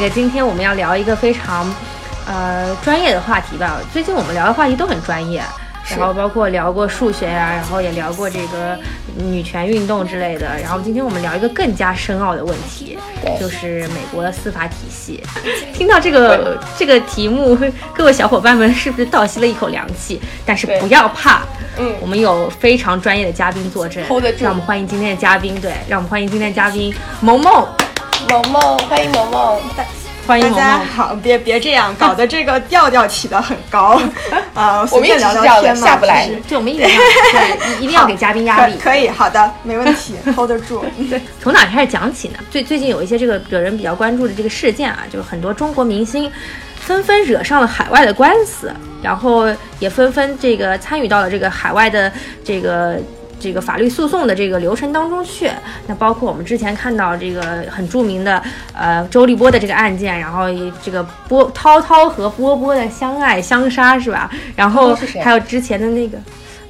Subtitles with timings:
[0.00, 1.66] 那个今天我们要聊一个非常，
[2.24, 3.80] 呃，专业的话题吧。
[3.92, 5.42] 最近我们聊的话题都很专业，
[5.90, 8.78] 然后包括聊过数学呀，然后也聊过这个
[9.16, 10.56] 女权运动之类的。
[10.62, 12.96] 然后今天我们聊一个更加深奥的问题，
[13.40, 15.20] 就是美国的司法体系。
[15.74, 17.58] 听到这个这个题目，
[17.92, 20.20] 各位小伙伴们是不是倒吸了一口凉气？
[20.46, 21.42] 但是不要怕，
[21.76, 24.04] 嗯，我们有非常专业的嘉宾坐镇
[24.38, 27.66] 让我们欢迎今天的嘉宾，对，让我们欢迎今天的嘉宾萌萌，
[28.28, 29.58] 萌萌，欢迎萌萌。
[30.26, 30.86] 欢迎萌大家萌。
[30.88, 33.98] 好，别别这样，搞得这个 调调起得很高
[34.52, 34.86] 啊！
[34.92, 36.94] 我们一直是这样的聊天嘛，下不来对，我们一定要
[37.32, 38.74] 对，一一定要给嘉宾压力。
[38.76, 40.84] 可可以，好的，没问题，hold 得住。
[41.08, 42.38] 对，从哪开始讲起呢？
[42.50, 46.30] 最最近有一些这个惹人比较关注的这个事件啊，就是很多中国明星
[46.76, 48.70] 纷纷惹上了海外的官司，
[49.02, 49.46] 然后
[49.78, 52.12] 也纷纷这个参与到了这个海外的
[52.44, 52.98] 这个。
[53.40, 55.50] 这个法律诉讼的这个流程当中去，
[55.86, 60.44] 那包括我们之前看到这个很著名的呃周立波的这个案件，然后
[60.82, 64.30] 这个波涛涛和波波的相爱相杀是吧？
[64.56, 66.18] 然后还有之前的那个，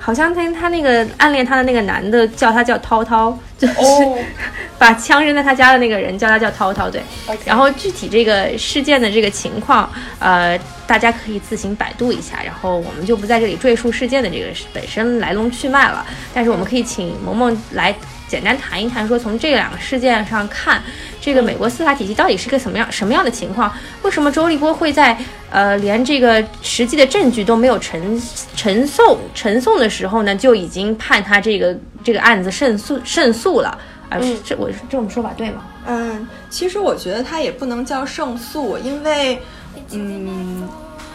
[0.08, 4.18] 好像他他那个暗恋他的那个男的叫他叫涛涛，就是、哦
[4.78, 7.02] 把枪扔在他家的那个人叫他叫涛涛，对。
[7.44, 9.86] 然后具体这个事件的这个情况，
[10.18, 16.06] 呃，大家可以自行百度一下，然后我们就不在这里赘述事件的这个本身来龙去脉了。
[16.32, 17.94] 但是我们可以请萌萌来
[18.28, 20.82] 简单谈一谈，说从这两个事件上看，
[21.20, 23.72] 这个美国司法体系到底是个什么样什么样的情况？
[24.02, 25.18] 为什么周立波会在
[25.50, 28.22] 呃连这个实际的证据都没有呈
[28.54, 33.76] 呈送呈送的时候呢，就已经判他这个这个案子胜诉胜诉了？
[34.10, 35.64] 啊，是这我这种说法对吗？
[35.86, 39.38] 嗯，其实我觉得他也不能叫胜诉，因为，
[39.90, 40.68] 嗯，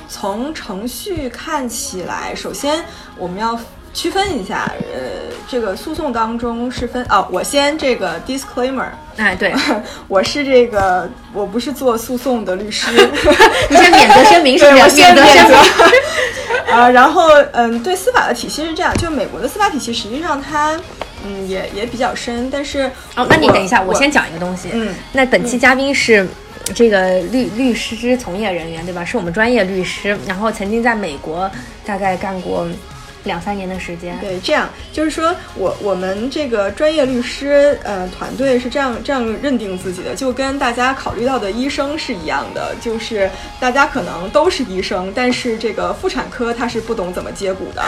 [0.08, 2.84] 从程序看起来，首先
[3.18, 3.60] 我们要
[3.94, 5.00] 区分一下，呃，
[5.48, 9.54] 这个诉讼当中是分哦，我先这个 disclaimer，哎，对，
[10.08, 12.90] 我是这个我不是做诉讼的律师，
[13.70, 14.76] 你先免责声明是不是？
[14.78, 16.74] 对我先免责声明。
[16.74, 20.80] 啊， 然后嗯，对司法的体系是这样，就美国的司法体系实际上它
[21.26, 24.70] 嗯也也比较深，但是哦，那你等一下，我我先讲一个东西。
[24.74, 26.28] 嗯，那本期嘉宾是
[26.74, 29.06] 这个律律师从业人员，对吧？
[29.06, 31.50] 是我们专业律师，然后曾经在美国
[31.86, 32.66] 大概干过
[33.24, 34.18] 两三年的时间。
[34.20, 43.30] 对，这样就是说我我们这个专业律师呃团队是这样这样认定自己的，就跟大家考虑到的医生是一样的，就是
[43.60, 47.84] 大家可能都是医生，但是这个妇产科他是不懂怎么接骨的，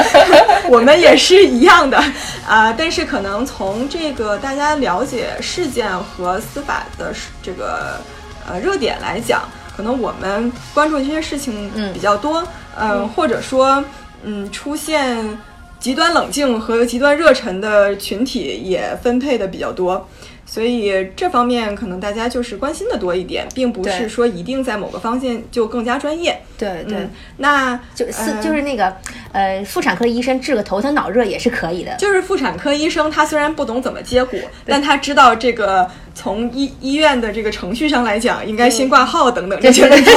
[0.68, 1.98] 我们也是一样的
[2.46, 8.00] 啊、但是可能从这个大家了解事件和司法的这个
[8.48, 9.42] 呃热点来讲，
[9.76, 12.46] 可能我们关注这些事情嗯比较多，
[12.78, 13.82] 嗯、或者说。
[14.22, 15.38] 嗯，出现
[15.78, 20.08] 极端冷静和极端热忱的群体也分配的比较多，
[20.44, 26.40] 所以这方面可能大家就是关心的多一点，并不是说一定在某个方向就更加专业。
[26.58, 28.92] 对对，嗯，那就是呃就是那个
[29.30, 31.94] 呃，妇产科医生治个头疼脑热也是可以的。
[31.96, 34.36] 就是妇产科医生，他虽然不懂怎么接骨，
[34.66, 35.88] 但他知道这个
[36.20, 40.10] 从医医院的这个程序上来讲，应该先挂号等等这些问题，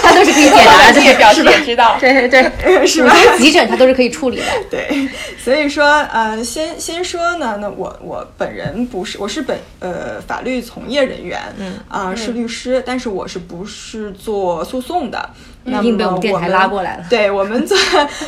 [0.00, 1.98] 他都是可以解答的，这个表示也知道。
[2.00, 3.14] 对对对，是吧？
[3.36, 4.44] 急诊他都是可以处理的。
[4.70, 5.06] 对，
[5.36, 15.28] 所以说，呃，先先说呢，那我我本人不是，我是本呃法律从业人员，嗯啊、是律师，但是我是不是做诉讼的？
[15.64, 17.04] 那么被我们电台拉过来了。
[17.08, 17.76] 对我们做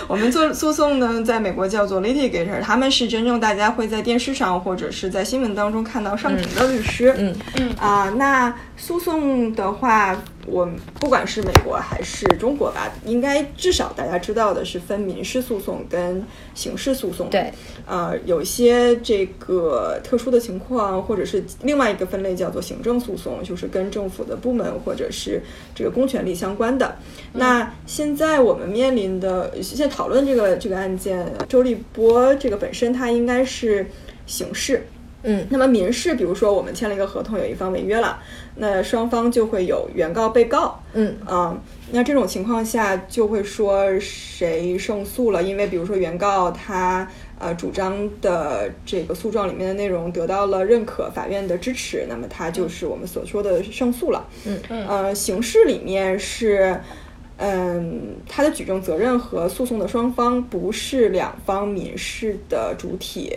[0.08, 7.14] 我们做诉讼呢，在美国叫做 litigator，他们是真正大家会在电视上或者是在新闻当中看到上庭的律师。
[7.18, 7.34] 嗯。
[7.58, 7.70] 嗯。
[7.78, 10.16] 啊、那诉讼的话，
[10.46, 10.68] 我
[11.00, 16.24] 不管是美国还是中国吧，应该至少大家知道的是分民事诉讼跟
[16.54, 17.28] 刑事诉讼。
[17.30, 17.52] 对，
[17.86, 25.42] 呃，有一些这个特殊的情况，或者是另外一个分类叫做行政诉讼，就是跟政府的部门或者是
[25.74, 26.96] 这个公权力相关的。
[27.32, 33.86] 那现在我们面临的，现在讨论这个这个案件，周立波这个本身他应该是
[34.26, 34.86] 刑事。
[35.26, 38.18] 嗯那么民事，比如说我们签了一个合同，有一方违约了，
[38.54, 40.80] 那双方就会有原告、被告。
[40.94, 47.06] 嗯啊、那这种情况下就会说谁胜诉了，因为比如说原告他
[47.38, 54.26] 呃主张的这个诉状里面的内容得到了认可，法院的支持，那么他就是我们所说的胜诉了。
[54.46, 56.80] 嗯嗯呃，刑事里面是。
[57.38, 63.30] 嗯，他的举证责任和诉讼的双方不是两方民事的主体，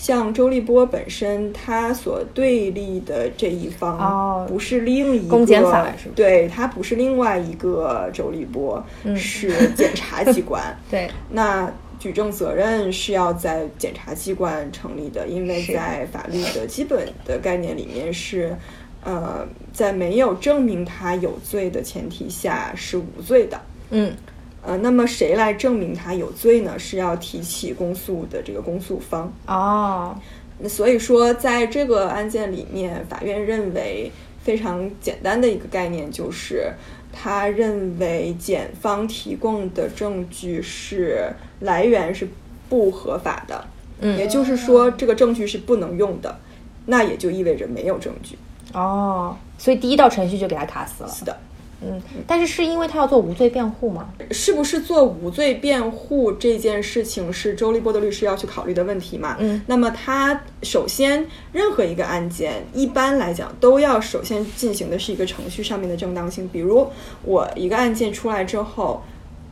[0.00, 10.74] 像周立波本身，他所对立的这一方哦不是另一个公检法是对他不是另外一个周立波，嗯是检察机关。
[10.90, 18.56] 对，那举证责任是要在检察机关成立的，因为在法律的基本的概念里面是，
[19.04, 23.60] 呃，在没有证明他有罪的前提下是无罪的。
[23.90, 24.14] 嗯，
[24.62, 26.78] 呃，那么谁来证明他有罪呢？
[26.78, 29.32] 是要提起公诉的这个公诉方。
[29.46, 30.14] 哦，
[30.58, 34.12] 那所以说，在这个案件里面，法院认为
[34.42, 36.70] 非常简单的一个概念就是，
[37.10, 42.28] 他认为检方提供的证据是来源是
[42.68, 43.64] 不合法的，
[44.00, 46.38] 嗯也就是说，这个证据是不能用的，
[46.86, 48.36] 那也就意味着没有证据。
[48.74, 51.08] 哦，所以第一道程序就给他卡死了。
[51.08, 51.36] 是的，
[51.82, 54.10] 嗯，但是是因为他要做无罪辩护吗？
[54.30, 59.36] 是不是做无罪辩护这件事情是周立波的律师要去考虑的问题嘛？
[59.38, 66.46] 嗯那么他首先任何一个案件，一般来讲都要首先进行的是一个程序上面的正当性。
[66.48, 66.86] 比如
[67.22, 69.02] 我一个案件出来之后，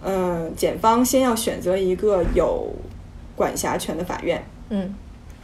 [0.04, 2.72] 嗯、检方先要选择一个有
[3.34, 4.94] 管辖权的法院，嗯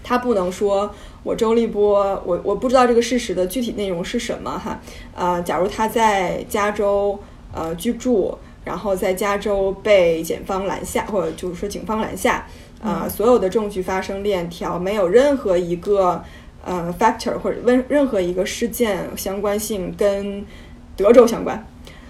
[0.04, 4.78] 他不能说我周立波，我我不知道这个事实的具体内容是什么哈。
[5.16, 7.18] 呃，假如他在加州
[7.52, 12.46] 呃居住，然后在加州被检方拦下，或者就是说警方拦下，
[12.82, 16.22] 呃，所有的证据发生链条，没有任何一个
[16.64, 20.44] 呃 factor 或者问任何一个事件相关性跟
[20.96, 21.66] 德州相关，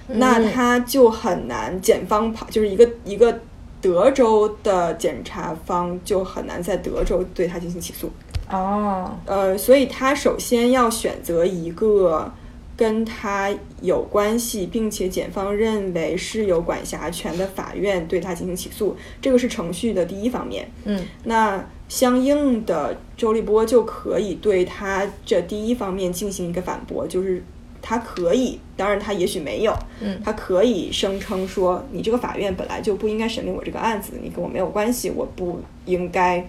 [0.08, 3.40] 那他就很难，检方跑就是一个一个
[3.84, 8.10] 德州的检察方就很难在德州对他进行起诉。
[8.50, 12.32] 哦，呃，所以他首先要选择一个
[12.78, 20.70] 跟他有关系，并且检方认为是有管辖权的法院对他进行起诉，这个是程序的第一方面。
[20.86, 27.44] 嗯那相应的，周立波就可以对他这第一方面进行一个反驳，就是
[27.86, 36.42] 他可以，当然他也许没有，嗯他可以声称说，你这个法院本来就不应该审理我这个案子，你跟我没有关系，我不应该，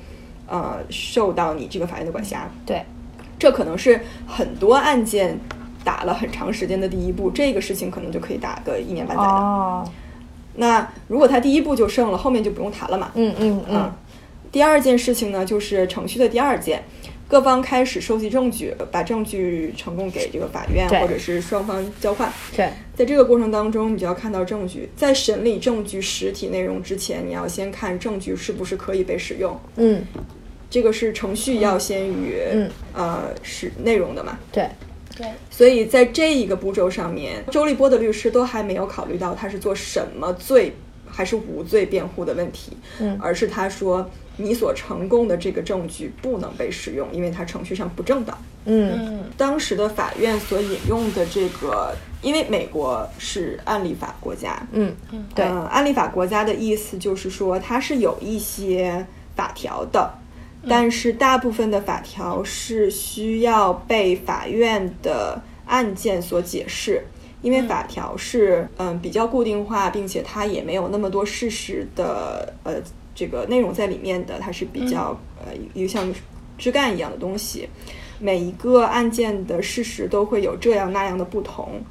[0.47, 2.49] 呃，受到你这个法院的管辖。
[2.65, 2.81] 对，
[3.37, 5.37] 这可能是很多案件
[5.83, 9.29] 打了很长时间的第一步，这个事情可能就可以打个一年半载的。
[9.29, 9.91] 哦，
[10.55, 13.11] 那如果他第一步就胜了，后面就不用谈了嘛。
[13.15, 13.93] 嗯嗯嗯嗯，
[14.53, 16.81] 第二件事情呢，就是程序的第二件，
[17.27, 22.31] 各方开始收集证据，把证据呈供给这个法院，或者是双方交换。
[22.55, 24.89] 对，在这个过程当中，你就要看到证据。
[24.95, 29.59] 在审理证据实体内容之前，你要先看证据是不是可以被使用。
[29.77, 30.03] 嗯
[30.69, 34.37] 这个是程序要先于、嗯呃是内容的嘛。
[34.51, 34.67] 对，
[35.15, 40.73] 对，所以在这一个步骤上面，周立波的律师都还没有考虑到他是做什么罪
[41.07, 48.37] 还是无罪辩护的问题，嗯而是他说你所呈供的这个证据不能被使用，因为它程序上不正当。
[48.65, 48.93] 嗯。
[48.97, 49.23] 嗯。
[49.37, 59.05] 当时的法院所引用的这个，因为美国是案例法国家，嗯嗯对呃，案例法国家的意思就是说，它是有一些
[59.35, 60.13] 法条的，
[60.67, 67.03] 但是大部分的法条是需要被法院的案件所解释，
[67.41, 72.75] 因为法条是嗯比较固定化，并且它也没有那么多事实的呃
[73.15, 76.13] 这个内容在里面的，它是比较、呃一个像
[76.57, 77.67] 枝干一样的东西。
[78.19, 81.81] 每一个案件的事实都会有这样那样的不同，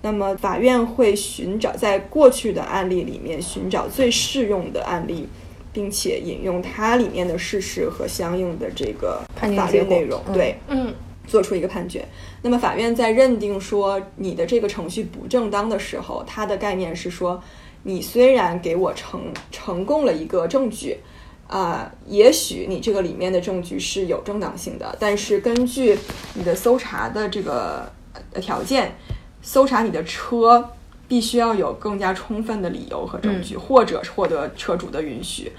[0.00, 5.28] 那么法院会寻找在过去的案例里面寻找最适用的案例，
[5.74, 10.94] 并且引用它里面的事实和相应的这个法律内容，嗯对，嗯
[11.26, 12.02] 做出一个判决。
[12.40, 17.42] 那么法院在认定说你的这个程序不正当的时候，它的概念是说，
[17.84, 20.98] 你虽然给我呈呈供了一个证据，
[21.46, 25.96] 啊、也许你这个里面的证据是有正当性的，但是根据
[26.34, 27.88] 你的搜查的这个
[28.32, 28.96] 呃条件，
[29.42, 30.70] 搜查你的车
[31.06, 35.52] 必须要有更加充分的理由和证据，或者是获得车主的允许。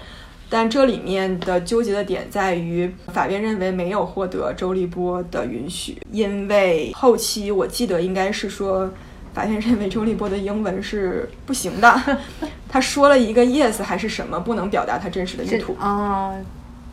[0.48, 8.88] 但这里面的纠结的点在于，法院认为没有获得周立波的允许，因为后期我记得应该是说，
[9.36, 11.94] 法院认为周立波的英文是不行的，
[12.70, 15.76] 他说了一个 yes 还是什么，不能表达他真实的意图。
[15.78, 16.32] 啊，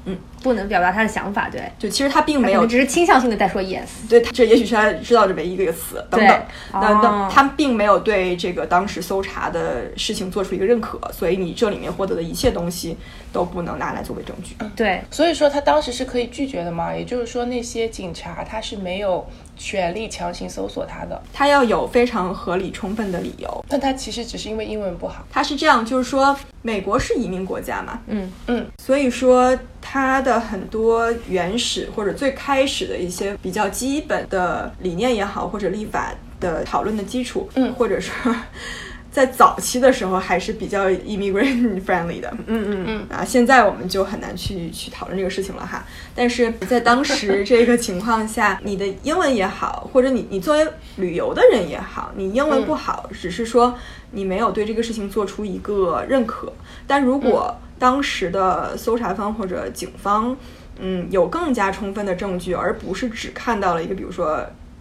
[0.03, 6.41] 嗯，不能表达他的想法，对，就其实他并没有只是倾向性的在说 yes，对，他这也许是他知道的唯一的一个词等对等。
[6.73, 12.97] 那他并没有对这个当时搜查的事情做出一个认可，所以你这里面获得的一切东西
[13.31, 14.55] 都不能拿来作为证据。
[14.75, 16.93] 对，所以说他当时是可以拒绝的嘛？
[16.93, 21.21] 也就是说，那些警察他是没有权利强行搜索他的。
[21.31, 23.65] 他要有非常合理充分的理由。
[23.69, 25.25] 但他其实只是因为英文不好。
[25.31, 37.73] 他是这样，就是说，美国是移民国家嘛，嗯嗯所以说他的很多原始或者最开始的一些比较基本的理念也好，或者立法的讨论的基础，嗯。
[37.73, 38.13] 或者说
[39.11, 43.07] 在早期的时候还是比较 immigrant friendly 的，嗯嗯嗯。
[43.15, 45.85] 啊，现在我们就很难去去讨论这个事情了哈。
[46.15, 53.77] 但是在当时这个情况下，你的英文也好，或者你你作为旅游的人也好，你英文不好，只是说
[54.09, 56.51] 你没有对这个事情做出一个认可。
[56.87, 60.33] 但如果当时的搜查方或者警方，
[60.79, 64.27] 嗯，有更加充分的证据，而不是只看到了一个，比如说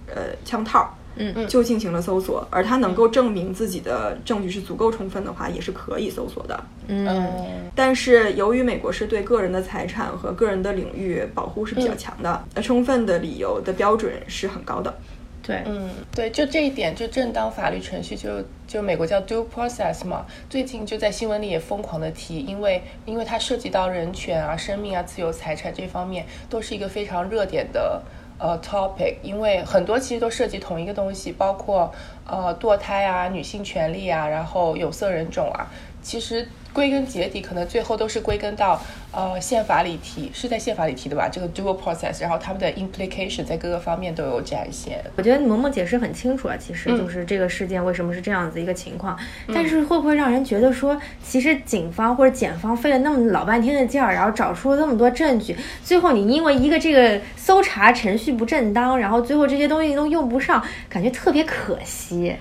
[0.06, 0.96] 呃枪套。
[1.14, 6.58] 嗯嗯，就进行了搜索，而他能够证明自己的证据是足够充分的话，也是可以搜索的。
[6.86, 7.30] 嗯，
[7.74, 14.94] 但是由于美国是对个人的财产和个人的领域保护是比较强的，呃，充分的理由的标准是很高的。
[15.42, 28.00] 对，嗯，对，就这一点，就正当法律程序，就就美国叫 due process 嘛，最近就在新闻里也疯狂的提，因为因为它涉及到人权啊、生命啊、自由财产这方面，都是一个非常热点的。
[28.38, 31.92] 呃，topic，因为很多其实都涉及同一个东西，包括
[32.26, 35.70] 呃堕胎啊、女性权利啊，然后有色人种啊，
[36.02, 36.46] 其实。
[36.72, 38.80] 归根结底，可能最后都是归根到，
[39.12, 41.28] 呃，宪法里提是在宪法里提的吧？
[41.28, 45.04] 这个 dual process，然后他们的 implication 在各个方面都有展现。
[45.16, 49.18] 我觉得萌萌解释很清楚啊，其实就是这个事件为什么是这样子一个情况。
[49.52, 62.34] 但是会不会让人觉得说，其实警方或者检方费了那么老半天的劲儿，然后找出了那么多证据，最后你因为一个这个搜查程序不正当，然后最后这些东西都用不上，感觉特别可惜。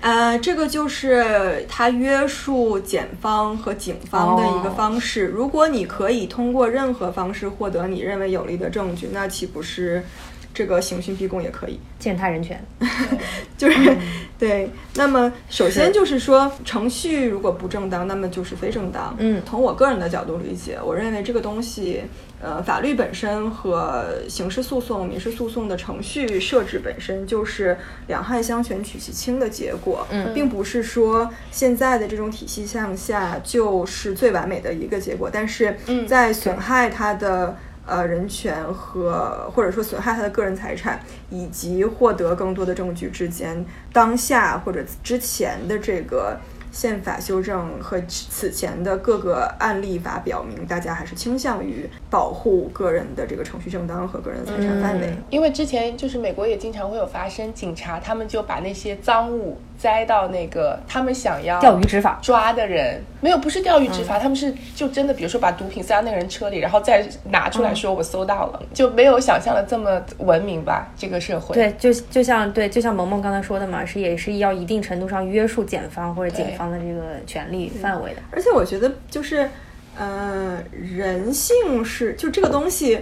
[0.00, 5.26] 呃，这个就是他约束检方和警方的一个方式。
[5.26, 10.04] 如果你可以通过任何方式获得你认为有利的证据，那岂不是
[10.52, 12.62] 这个刑讯逼供也可以践踏人权？
[13.56, 13.96] 就是
[14.38, 14.70] 对。
[14.94, 19.14] 那么首先就是说，程序如果不正当，那么就是非正当。
[19.18, 22.02] 嗯，从我个人的角度理解，我认为这个东西。
[22.40, 27.76] 呃，法律本身和刑事诉讼、民事诉讼的程序设置本身就是
[28.06, 35.28] 两害相权取其轻的结果，嗯，并不是说现在的这种体系向下就是最完美的一个结果。
[35.32, 35.76] 但是
[36.06, 37.56] 在损害它的
[37.88, 46.38] 呃人权和或者说损害他的个人财产以及获得更多的证据之间，当下或者之前的这个。
[46.70, 55.16] 宪法修正和此前的各个案例法表明，大家还是倾向于保护个人的这个程序正当和个人财产范围。
[55.30, 59.58] 因为之前就是美国也经常会有发生，警察他们就把那些赃物。
[59.78, 70.88] 栽到那个他们想要钓鱼执法抓的人没有，不是钓鱼执法，他们是就真的，比如说把毒品塞到那个人车里，然后再拿出来说我搜到了，就没有想象的这么文明吧？
[70.96, 78.22] 这个社会对，就就像对，就像萌萌刚才说的嘛，是也是要一定程度上约束检方或者警方的这个权利范围的。
[78.32, 79.48] 而且我觉得就是，
[79.96, 82.98] 呃，人性是就这个东西。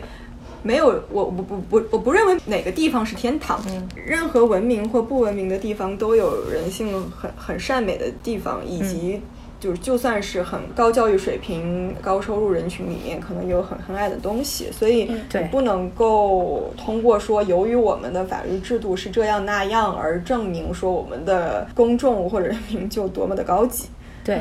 [0.66, 3.62] 没有，我我不不我不认为哪个地方是天堂。
[3.68, 9.20] 嗯，任何文明或不文明的地方都有人性很很善美的地方，以及
[9.60, 14.70] 就是就算是很高教育水平、高收入人群里面，可能有很很爱的东西。
[14.72, 23.88] 所以，你，不能够通过说由于我们的法律制度是这样那样而证明说我们的公众或者人民就多么的高级。
[24.24, 24.38] 对。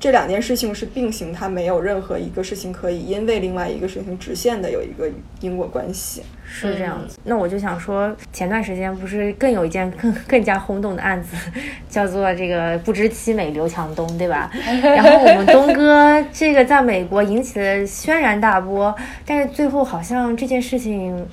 [0.00, 7.18] 这两件事情是并行，它没有任何一个事情可以因为另外一个事情直线的有一个因果关系，是这样子。
[7.24, 11.36] 那我就想说，前段时间不是更有一件更更加轰动的案子，
[11.88, 14.48] 叫做这个不知妻美刘强东，对吧？
[14.82, 18.94] 然后我们东哥这个在美国引起了轩然大波，
[19.26, 21.26] 但是最后好像这件事情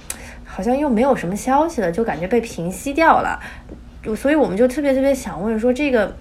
[0.43, 3.39] 好像又没有什么消息了，就感觉被平息掉了。
[4.15, 6.15] 所以我们就特别特别想问说这个。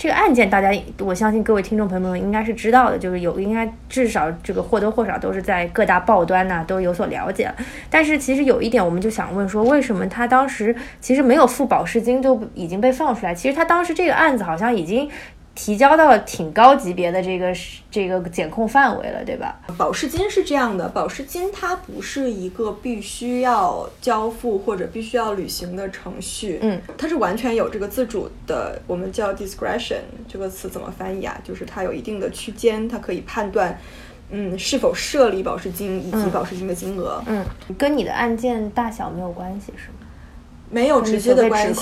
[0.00, 7.52] 这个案件，大家我相信各位听众朋友们应该是知道的，就是有应该至少这个或多或少都是在各大报端呐都有所了解。
[7.90, 13.34] 但是其实有一点，我们就想问说，为什么他当时其实没有付保释金就已经被放出来？
[13.34, 15.06] 其实他当时这个案子好像已经。
[15.62, 17.54] 提交到了挺高级别的这个
[17.90, 19.60] 这个检控范围了，对吧？
[19.76, 31.38] 保释金是这样的，保释金它不是一个必须要交付或者必须要履行的程序，嗯，它是完全有这个自主的，我们叫 discretion 这个词怎么翻译啊？
[31.44, 33.78] 就是它有一定的区间，它可以判断，
[34.30, 37.44] 嗯，是否设立保释金以及保释金的金额，嗯，
[37.76, 39.99] 跟你的案件大小没有关系，是吗？
[40.70, 41.80] 没有直接的关系。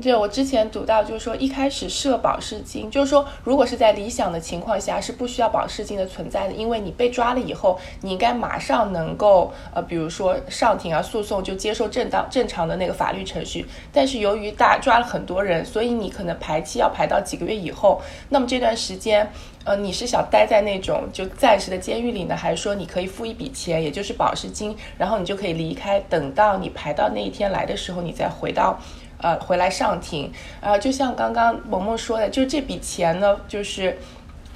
[0.00, 13.66] 对，我之前读到就是说，一开始设保释金，就是说，如果是在理想的情况下，是不需要保释金的存在的，因为你被抓了以后，你应该马上能够呃，比如说上庭啊，诉讼就接受正当正常的那个法律程序。
[13.92, 19.30] 但是由于大抓了很多人，所以你可能排期要排到几个月以后，那么这段时间。
[19.68, 28.80] 呃，你是想待在那种就暂时的监狱里呢，还是说你可以付一笔钱，也就是保释金，然后你就可以离开，等到你排到那一天来的时候，你再回到
[29.20, 30.32] 呃回来上庭。
[30.62, 33.98] 呃就像刚刚萌萌说的，就是这笔钱呢，就是。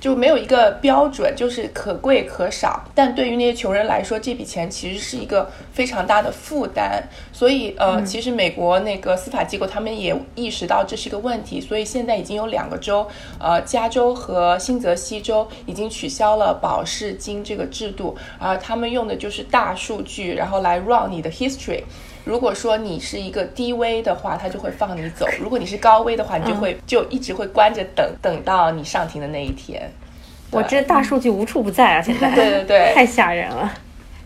[0.03, 2.83] 就没有一个标准，就是可贵可少。
[2.93, 7.01] 但对于那些穷人来说，这笔钱其实是一个非常大的负担。
[7.33, 13.07] 所以，呃，其实美国那个司法机构他们也意识到这是一个问题，所以现在已经有两个州，
[13.39, 21.85] 呃，加州和新泽西州已经取消了保释金这个制度，而他们用的就是大数据，然后来 run 你的 history。
[22.25, 29.91] 如果说你是一个低危的话，他就会放你走；如果你是高危的话，你就会就一直会关着，等等到你上庭的那一天。
[30.51, 32.01] 我这大数据无处不在啊！
[32.03, 33.73] 现在对对对，太吓人了。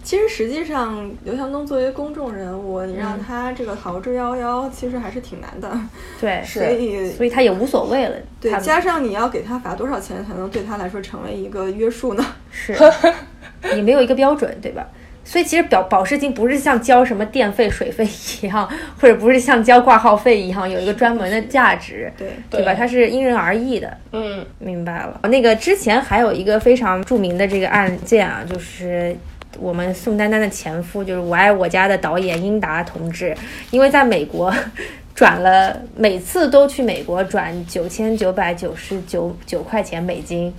[0.03, 5.77] 其实实际上，刘强东作为公众人物，你让他这个逃之夭夭，其实还是挺难的。
[6.21, 8.17] 对，所以所以他也无所谓了。
[8.41, 12.25] 对，加上你要给他罚多少钱，才能对他来说成为一个约束呢？
[12.53, 12.77] 是，
[13.75, 14.87] 你没有一个标准，对吧？
[15.29, 18.07] 所以其实保保释金不是像交什么电费、水费
[18.41, 18.67] 一样，
[19.01, 22.73] 或者不是像交挂号费一样有一个专门的价值，对对吧？
[22.73, 23.99] 它是因人而异的。
[24.13, 25.19] 嗯，明白了。
[25.25, 29.17] 那个之前还有一个非常著名的这个案件啊，就是
[29.59, 33.37] 我们宋丹丹的前夫，就是《我爱我家》的导演英达同志，
[33.73, 34.55] 因为在美国
[35.13, 40.55] 转了，每次都去美国转九千九百九十九九块钱美金，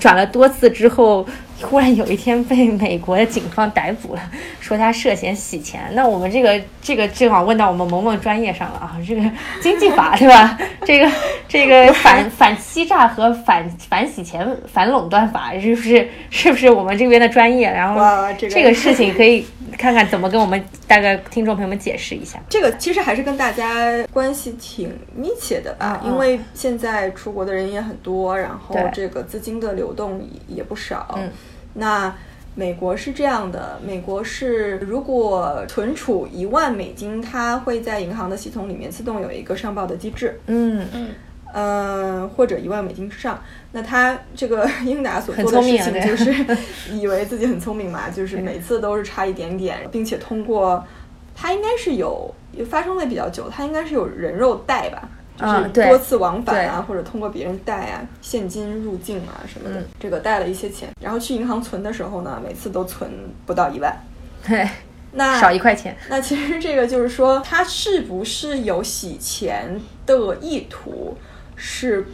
[0.00, 1.24] 转了多次之后。
[1.62, 4.22] 忽然有一天被美国的警方逮捕了，
[4.60, 5.90] 说他涉嫌洗钱。
[5.92, 9.22] 那我们这个这个正好问到我们萌萌专业上了啊，这个
[9.60, 10.58] 经济法对吧？
[10.84, 11.10] 这个
[11.48, 17.70] 这个反反欺诈和反反洗钱、反垄断法是不是是不是我们这边的专业？
[17.70, 18.00] 然后
[18.36, 19.44] 这个事情可以
[19.76, 22.38] 看看怎么跟我们大概听众朋友们解释一下。
[22.48, 31.18] 这个其实还是跟大家关系挺密切的吧，因为现在出国的人也很多，然后这个资金的流动也不少。
[31.78, 32.14] 那
[32.54, 40.38] 美国是这样的，美国是如果存储一万美金，它会在银行的系统里面自动有一个上报的机制。
[40.46, 40.84] 嗯。
[40.92, 41.08] 嗯，
[41.54, 43.42] 呃，或者一万美金之上，
[43.72, 46.34] 那他这个 英达所做的事情就是
[46.92, 50.84] 以为自己很聪明嘛，就是每次都是差一点点，并且通过
[51.34, 52.34] 他应该是有
[52.68, 55.08] 发生的比较久，他应该是有人肉贷吧。
[55.38, 63.08] 就是多次往返啊，或者通过别人贷啊，现金入境啊什么的，这个贷了一些钱，然后去银行存的时候呢，每次都存
[63.46, 63.96] 不到一万，
[64.46, 64.68] 对，
[65.12, 65.96] 那少一块钱。
[66.10, 71.16] 那其实这个就是说，他是不是有洗钱的意图，
[71.54, 72.06] 是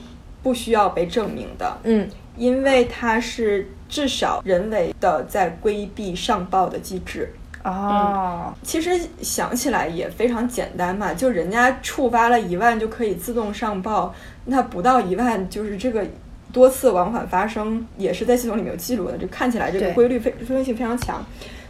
[0.42, 1.78] 不需要被证明的。
[1.84, 7.32] 嗯，因为他是至少人为的在规避上报的机制。
[7.64, 8.90] 哦，其实
[9.22, 16.06] 想起来也非常简单嘛，就人家触发了一万就可以自动上报，那不到一万就是这个
[16.52, 21.24] 多次往返发生，也是在系统里面有记录的，就看起来这个规律非规律性非常强，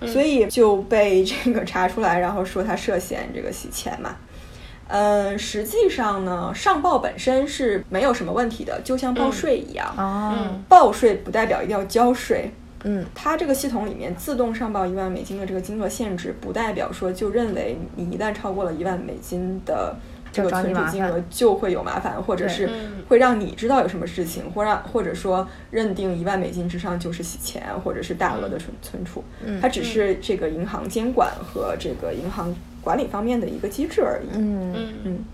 [0.04, 4.16] 所以就被这个查出来，然后说他涉嫌这个洗钱嘛。
[4.88, 12.50] 嗯，实际上呢，上报本身是没有什么问题的，就像报税一样，哦，报税不代表一定要交税。
[12.85, 19.97] 嗯，它这个系统里面自动上报一万美金的这个金额限制，不代表说就认为你一旦超过了一万美金的
[20.31, 22.68] 这个存储金额就会有麻烦，或者是
[23.09, 29.25] 会让你知道有什么事情，或让或者说认定一万美金之上就是洗钱或者是大额的存存储。
[29.61, 34.29] 它只是这个银行监管和这个银行管理方面的一个机制而已。
[34.37, 34.94] 嗯嗯。
[35.05, 35.25] 嗯，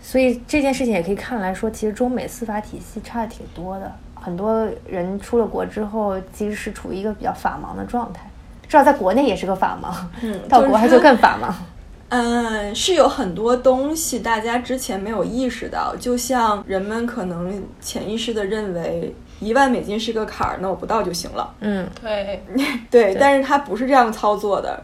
[0.00, 3.92] 所以这件事情也可以看来说，其实中美司法体系差的挺多的。
[4.22, 8.20] 很多人出了国之后，其实是处于一个比较法盲的状态。
[8.68, 11.52] 至少在国内也是个法盲，嗯， 到国外就更法盲。
[12.08, 21.54] 嗯，是有很多东西大家之前没有意识到，就像人们可能潜意识的认为一万美金是个坎儿，那我不到就行了。
[21.60, 22.42] 嗯，对
[22.90, 24.82] 对，但是它不是这样操作的。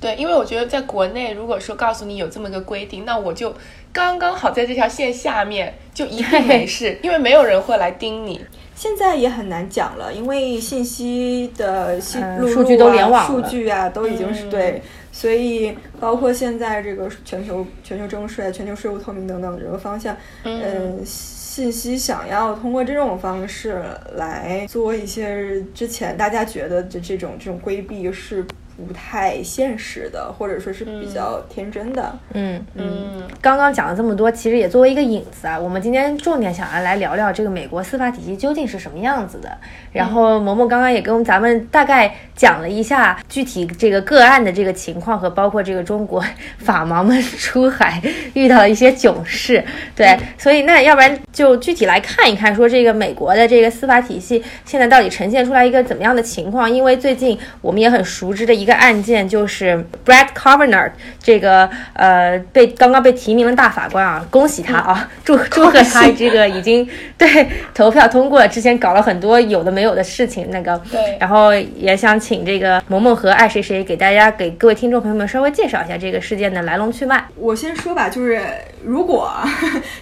[0.00, 3.52] 对，因为我觉得在国内，如果说告诉你有这么个规定，那我就
[3.94, 8.44] 刚刚好在这条线下面，就一定没事， 因为没有人会来盯你。
[8.74, 23.80] 现在也很难讲了，因为信息的信录数据都联网数据啊，都已经是对，所以包括现在这个全球全球征税、全球税务透明等等这个方向，嗯，信息想要通过这种方式
[24.16, 28.44] 来做一些之前大家觉得的这种这种规避是。
[28.76, 32.12] 不太现实的，或者说是比较天真的。
[32.32, 39.56] 嗯嗯，刚刚讲了这么多，其实也作为一个引子啊，我们今天重点想要来聊聊这个美国司法体系究竟是什么样子的。
[39.92, 46.20] 然后萌萌刚刚也跟咱们大概讲了一下具体这个个案的这个情况，和包括这个中国
[46.58, 49.64] 法盲们出海遇到的一些囧事。
[49.94, 56.68] 对，所以那要不然就具体来看一看，说这个美国的这个司法体系现在到底呈现出来一个怎么样的情况？
[56.68, 58.63] 因为最近我们也很熟知的一。
[58.64, 60.90] 一个案件，就是 Brett Kavanaugh
[61.22, 71.18] 这个呃被刚刚被提名的大法官啊，恭喜他啊，祝祝贺他这个已经对投票通过了，之前搞了很多有的没有的事情，那个对。
[71.20, 77.22] 然后也想请这个萌萌和爱谁谁给大家给各位听众朋友们稍微介绍一下这个事件的来龙去脉。
[77.36, 78.40] 我先说吧，就是
[78.82, 79.30] 如果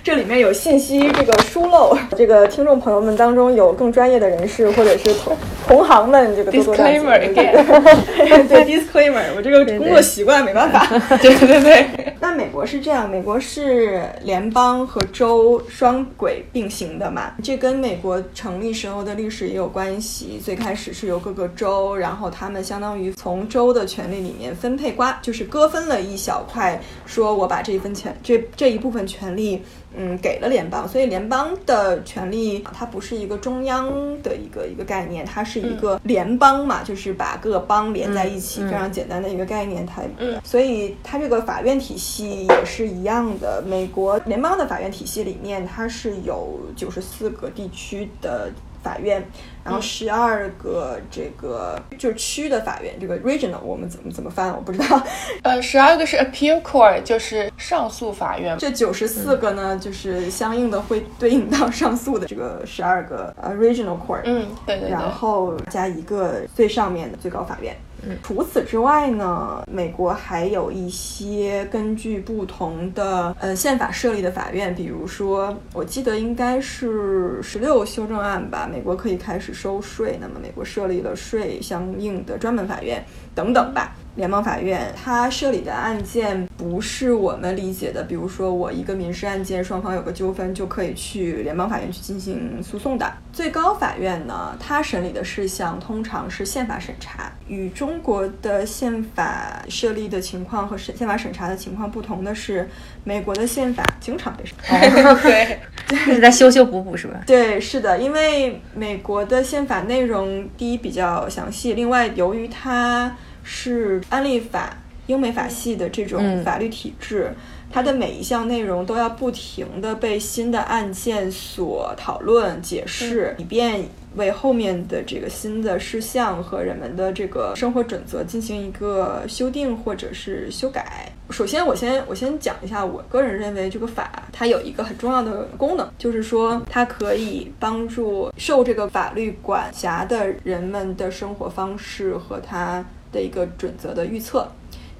[0.04, 7.18] 这里面有信息这个疏漏，这个听众朋友们当中有更专业的人士或者是同同行们，这个 Disclaimer
[8.52, 10.86] 对 disclaimer，我这个工作习惯没办法。
[11.18, 20.40] 对 对对， 那美国是这样，美国是联邦和州双轨并行的嘛，这跟美国成立时候的历史也有关系。
[20.44, 29.62] 最开始是由各个州，然后他们相当于从州的权利里面分配瓜，就是割分了一小块，说我把这一分权这这一部分权利。
[29.96, 33.86] 嗯，给了联邦，所以联邦的权利它不是一个中央
[34.22, 39.84] 的一个一个概念，它是一个联邦嘛，就是把各邦连在一起，非常简单的一个概念。
[39.84, 43.62] 它，嗯所以它这个法院体系也是一样的。
[43.66, 48.50] 美国联邦的法院体系里面，它是有九十四个地区的
[48.82, 49.22] 法院，
[49.64, 55.02] 然后十二个这个就是区的法院，这个 regional 我们怎么怎么翻我不知道。
[55.42, 58.56] 呃，十二个是 appeal court，就是上诉法院。
[58.58, 64.90] 这九十四个呢，就是相应的会对应到上诉的这个十二个呃 regional court，嗯，对对对。
[64.90, 67.76] 然后加一个最上面的最高法院。
[68.04, 83.94] 嗯除此之外呢，美国还有一些根据不同的呃宪法设立的法院，比如说，我记得应该是十六修正案吧，美国可以开始收税，那么美国设立了税相应的专门法院等等吧。
[84.14, 93.10] 联邦法院它设立的案件不是我们理解的，比如说我一个民事案件，双方有个纠纷就可以去联邦法院去进行诉讼的。
[93.32, 102.68] 最高法院呢，它审理的事项通常是宪法审查，与中国的宪法设立的情况和审宪法审查的情况不同的是，
[103.04, 104.78] 美国的宪法经常被审查。
[105.22, 105.58] 对，
[105.90, 107.22] 一直在修修补补是吧？
[107.26, 114.76] 对，是的，因为美国的宪法内容第一比较详细，另外由于它是安利法、
[115.06, 117.32] 英美法系的这种嗯法律体制，
[117.70, 131.10] 它的每一项内容都要不停的被新的案件所讨论、解释，以便为后面的这个新的事项和人们的这个生活准则进行一个修订或者是修改。
[131.30, 144.48] 首先，我先我先讲一下，我个人认为这个法它有一个很重要的功能，就是说它可以帮助受这个法律管辖的人们的生活方式和他的一个准则的预测。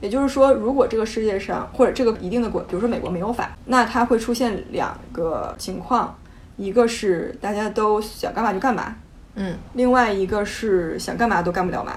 [0.00, 6.18] 也就是说，如果这个世界上或者这个一定的国，比如说美国没有法，那它会出现两个情况，
[6.56, 8.96] 一个是大家都想干嘛就干嘛，
[9.36, 11.96] 嗯，另外一个是想干嘛都干不了嘛。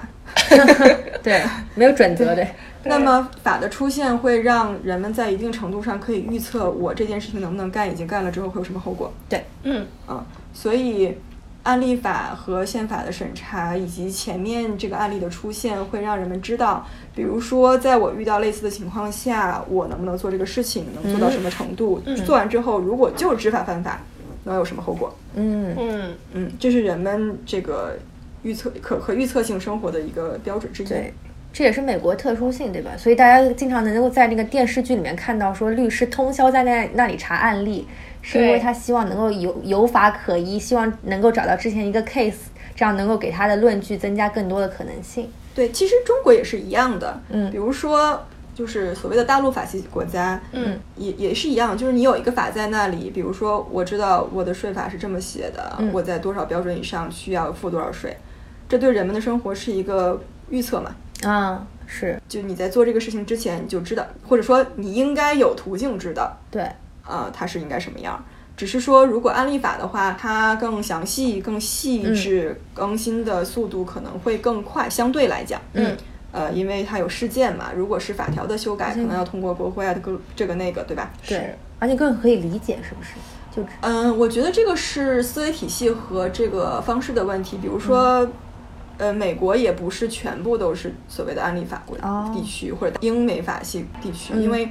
[1.20, 1.42] 对，
[1.74, 2.46] 没有准则的。
[2.84, 9.12] 那么法的出现会让人们在一定程度上可以预测我这件事情能不能干，已经干了之后会有什么后果。
[9.28, 11.18] 对，嗯，啊，所以
[11.66, 22.00] 案例法和宪法的审查，以及前面这个案例的出现，会让人们知道，比如说在我遇到类似的情况下，我能不能做这个事情，能做到什么程度？
[22.24, 24.00] 做完之后，如果就是知法犯法，
[24.44, 25.12] 能有什么后果？
[25.34, 27.98] 嗯，嗯，嗯，这是人们这个
[28.42, 30.86] 预测可可预测性生活的一个标准之一。
[30.86, 31.12] 对。
[31.52, 32.90] 这也是美国特殊性，对吧？
[32.98, 37.88] 所以大家经常能够在那个电视剧里面看到，说律师通宵在那那里查案例，
[38.28, 42.34] 是因为他希望能够有有法可依，希望能够找到之前一个 case，
[42.74, 45.30] 这样能够给他的论据增加更多的可能性。
[45.54, 47.20] 对，其实中国也是一样的。
[47.30, 48.20] 嗯比如说，
[48.52, 58.16] 就是所谓的大陆法系国家，嗯，也也是一样，就是你有一个法在那里，比如说我知道我的税法是这么写的，嗯我在多少标准以上需要付多少税，
[58.68, 60.96] 这对人们的生活是一个预测嘛。
[61.22, 66.68] 啊，是就你在做这个事情之前你就知道，或者说你应该有途径知道，对，
[67.06, 68.22] 呃，它是应该什么样。
[68.56, 75.94] 只是说，如果案例法的话，它更详细、更细致，更新的速度可能会更快，相对来讲，嗯，
[76.32, 77.66] 呃，因为它有事件嘛。
[77.76, 81.12] 如果是法条的修改，可能要通过国会啊，这个这个那个，对吧？
[81.28, 83.10] 对，而且更可以理解，是不是？
[83.54, 87.58] 就嗯，我觉得这个是思维体系和这个方式的问题。
[87.60, 88.26] 比如说，
[88.96, 94.70] 呃，美国也不是全部都是所谓的案例法国哦地区、或者英美法系地区，嗯因为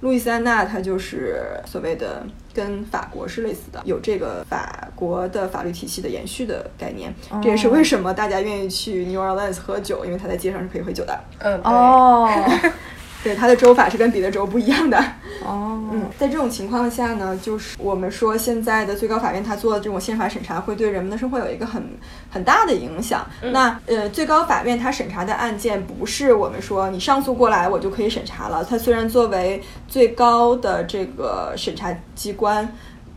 [0.00, 7.12] 路易斯安那它就是所谓的跟法国是类似的，有这个法国的法律体系的延续的概念。
[7.42, 11.18] 这也是为什么大家愿意去 New Orleans 喝酒，因为它在街上是可以喝酒的。
[11.38, 12.28] 嗯，对，哦，
[13.22, 14.96] 对，它的州法是跟别的州不一样的。
[15.44, 21.82] 哦，嗯，在这种情况下呢，就是我们说现在的最高法院它做的这种宪法审查，会对人们的生活有一个很
[22.30, 23.26] 很大的影响。
[23.52, 28.64] 那呃，最高法院它审查的案件，不是我们说你上诉过来我就可以审查了。
[28.64, 32.72] 它虽然作为最高的这个审查机关。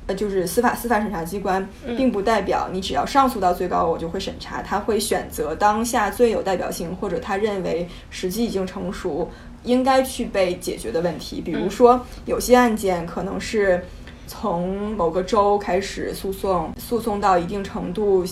[0.07, 1.63] 呃，就是司法司法审查机关，
[1.95, 4.59] 并不代表你只要上诉到最高，我就会审查。
[4.59, 9.29] 他会选择当下最有代表性，或者他认为时机已经成熟，
[9.63, 11.41] 应该去被解决的问题。
[11.41, 13.84] 比如说，有些案件可能是
[14.28, 18.26] 从某个州开始诉讼，诉讼到一定程度，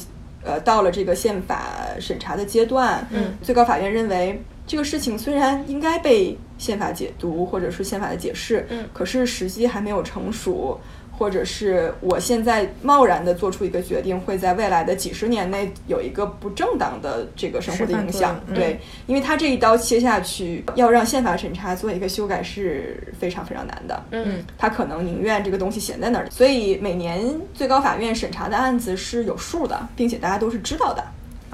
[0.44, 1.66] 呃，到了这个宪法
[2.00, 10.80] 审查的阶段，嗯，最高法院认为这个事情虽然应该被宪法解读，或者是宪法的解释，嗯，可是时机还没有成熟。
[11.20, 18.40] 或者是我现在贸然的做出一个决定，会在未来的几十年内有一个不正当的这个生活的影响。
[18.56, 24.02] 对，因为他这一刀切下去，要让宪法审查做一个修改是非常非常难的。
[24.12, 26.30] 嗯，他可能宁愿这个东西闲在那儿。
[26.32, 27.22] 所以每年
[27.54, 31.04] 最高法院审查的案子是有数的，并且大家都是知道的。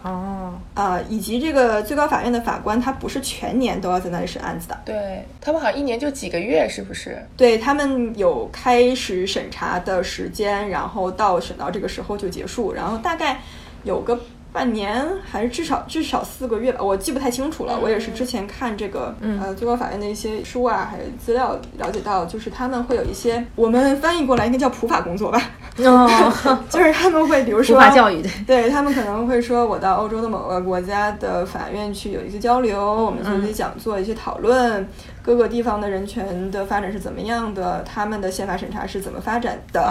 [0.06, 4.80] 哦，啊，以及这个最高法院的法官，他不是全年都要在那里审案子的。
[4.86, 7.18] 对他们好像一年就几个月，是不是？
[7.36, 13.42] 对他们有开始审查的时间，然后到审到这个时候就结束，然后大概
[13.84, 14.20] 有个。
[14.56, 17.78] 半年还是至少至少四个月吧，我记不太清楚了。
[17.78, 25.42] 我也是之前看这个呃最高法院的一些书啊，还有资料了解到，就是他们会有一些我们翻译过来应该叫普法工作吧。
[25.78, 26.10] 哦，
[26.70, 34.88] 就是他们会比如说教育，对他们可能会说我到欧洲的某个国家的法院去有一些交流，我们做一些讲座、一些讨论。
[35.22, 37.84] 各个地方的人权的发展是怎么样的？
[37.84, 39.82] 他们的宪法审查是怎么发展的？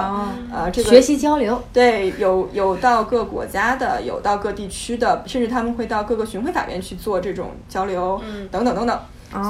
[0.52, 8.98] 呃，这个学习交流，对，有有到各国家的，有到各地区的，甚至他们会到各个巡回法院去做这种交流，等等等等。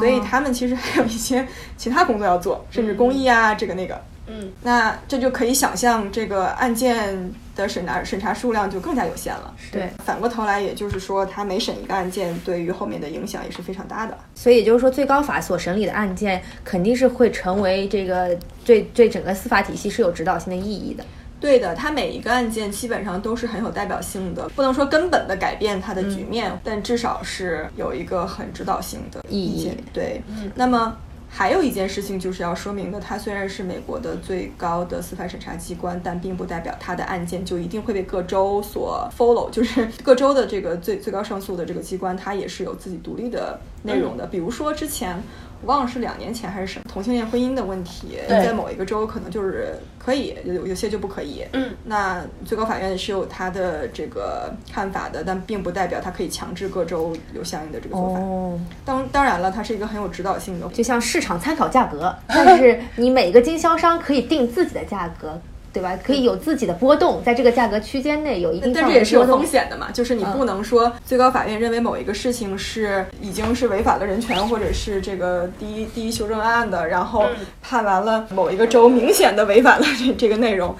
[0.01, 4.01] 所以他们其实还有一些其他工作要做，甚至公益啊，这个那个。
[4.26, 9.54] 嗯，那这就可以想象，这个案件的审查审查数量就更加有限了。
[9.70, 14.16] 对，反过头来，也就是说，他每审一个案件，对于后面的影响也是非常大的。
[14.34, 21.04] 所以，也就是说，最高法所审理的案件，肯定是会成为这个 对对整个司法体系是有指导性的意义的。
[21.38, 29.70] 对的，它每一个案件基本上都是很有代表性的，不能说根本的改变它的局面，但至少是有一个很指导性的意义。
[29.92, 30.96] 对，嗯那么。
[31.37, 39.51] 还有一件事情就是要说明的，它虽然是美国的最高的司法审查机关，但并不代表它的案件就一定会被各州所 follow。
[39.51, 44.25] 就是各州的这个最最高上诉的这个机关，它也是有自己独立的内容的。
[44.29, 45.20] 比如说之前。
[45.64, 51.44] 忘了是两年前还是什么同性恋婚姻的问题，在某一个州可能就是可以，有有些就不可以。
[51.53, 58.20] 嗯，那最高法院是有他的这个看法的，但并不代表他可以强制各州有相应的这个做法。
[58.20, 65.40] 哦，当当然了，它是一个很有指导性的，就像市场参考价格，但是你每个经销商可以定自己的价格。
[65.74, 65.98] 对吧？
[66.04, 69.90] 可以有自己的波动，在这个价格区间内有一定但这也是有风险的嘛。
[69.92, 77.26] 就是你不能说最高法院认为某一个事情是已经是违反了人权，或者是这个第一第一修正案的，然后
[77.60, 80.72] 判完了某一个州明显的违反了这这个内容，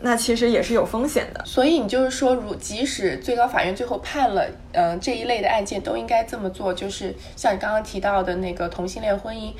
[0.00, 1.42] 那其实也是有风险的。
[1.44, 9.50] 所以你就是说，如即使最高法院最后判了，嗯，这一类的案件都应该这么做，就是像你刚刚提到的那个同性恋婚姻。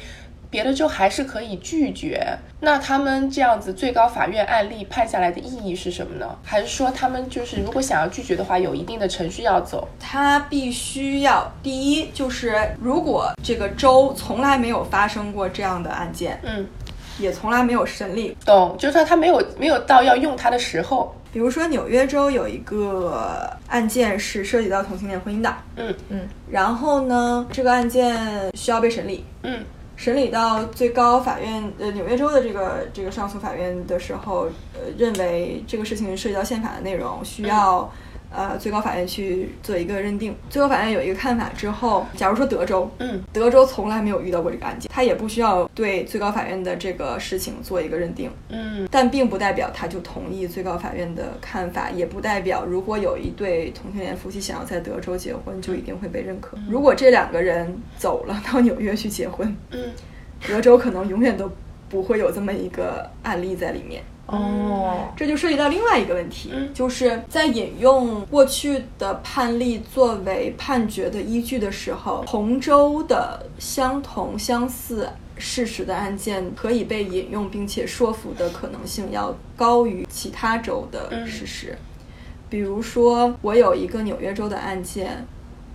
[0.51, 2.27] 别的州还是可以拒绝，
[2.61, 6.39] 那他们这样子最高法院案例判下来的意义是什么呢？
[6.43, 9.87] 还是说他们就是如果想要拒绝的话，有一定的程序要走？
[10.01, 16.67] 他必须要第一就是如果这个州从来没有发生过这样的案件，嗯，
[17.19, 18.75] 也从来没有审理，懂？
[18.79, 21.15] 就是说他没有没有到要用他的时候。
[21.31, 29.63] 比如说纽约州有一个案件是涉及到同性恋婚姻的，嗯嗯，然后呢，这个案件需要被审理，嗯。
[29.99, 37.93] 审理到最高法院，呃，纽约州的这个这个上诉法院的时候，呃，认为这个事情涉及到宪法的内容，需要。
[38.31, 40.35] 呃，最高法院去做一个认定。
[40.51, 56.59] 最高法院有一个看法之后，假如说德州，嗯，德州从来没有遇到过这个案件，他也不需要对最高法院的这个事情做一个认定，嗯，但并不代表他就同意最高法院的看法，也不代表如果有一对同性恋夫妻想要在德州结婚，就一定会被认可。
[56.69, 59.91] 如果这两个人走了到纽约去结婚，嗯，
[60.47, 61.51] 德州可能永远都
[61.89, 64.03] 不会有这么一个案例在里面。
[64.29, 81.79] 哦，这就涉及到另外一个问题，就是在引用过去的判例作为判决的依据的时候，同州的相同相似事实的案件可以被引用并且说服的可能性要高于其他州的事实。
[82.51, 85.27] 比如说，我有一个纽约州的案件，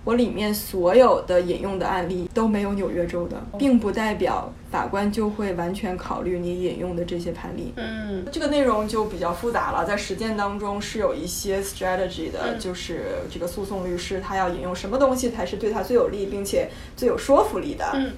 [0.04, 7.72] 我里面所有的引用的案例都没有纽约州的，并不代表法官就会完全考虑你引用的这些判例。
[7.76, 17.90] 嗯这个内容就比较复杂了，在实践当中是有一些 strategy 的，就是这个诉讼律师他要引用什么东西才是对他最有利并且最有说服力的。
[17.94, 18.12] 嗯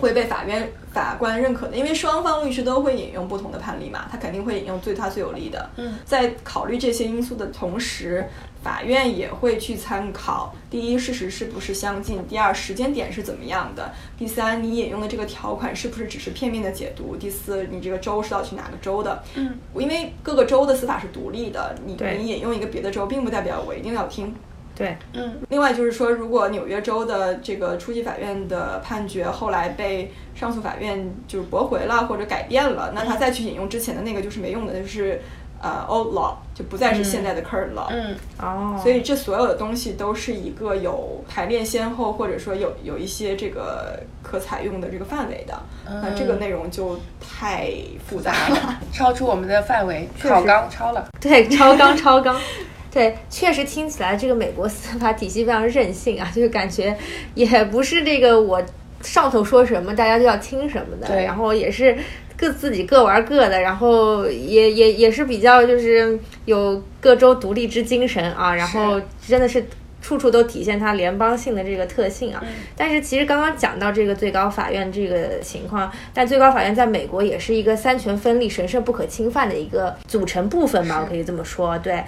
[0.00, 5.70] 会被法院法官认可的，因为双方律师都会引用不同的判例嘛，他肯定会引用对他最有利的。
[5.76, 8.26] 嗯，在考虑这些因素的同时，
[8.62, 13.84] 法院也会去参考：第一，事实是不是相近；第二，时间点是怎么样的；
[14.18, 19.22] 第三，你引用的这个条款是不是只是片面的解读；第四，你这个州是要去哪个州的？
[19.34, 24.34] 嗯，因为各个州的司法是独立的，你你引用一个别的州，并不代表我一定要听。
[24.80, 35.20] 对，嗯另外就是说，如果纽约州的这个初级法院的判决后来被上诉法院就是驳回了或者改变了，那他再去引用之前的那个就是没用的，就是
[35.60, 37.88] 呃 old law 就不再是现在的 current law。
[37.90, 45.54] 嗯哦，所以这所有的东西都是一个有排列先后，或者说有有一些这个可采用的这个范围的。
[45.84, 47.70] 那这个内容就太
[48.06, 48.78] 复杂了。
[48.92, 51.08] 超出我们的范围，超纲超了。
[51.20, 52.34] 对，超纲超纲。
[52.90, 56.96] 对，确实听起来这个美国司法体系非常任性啊，就是感觉
[57.34, 58.62] 也不是这个我
[59.02, 61.96] 上头说什么大家就要听什么的，对然后也是
[62.36, 69.64] 各自己各玩各的，然后也也也是比较就是有各州独立之精神啊，然后真的是。
[70.02, 72.42] 处处都体现它联邦性的这个特性啊，
[72.74, 82.02] 但是其实刚刚讲到这个最高法院这个情况，但最高法院在美国也是一个三权分立、神圣不可侵犯的一个组成部分吧，我可以这么说，对。